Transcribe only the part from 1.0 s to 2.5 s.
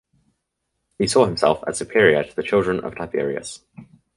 saw himself as superior to the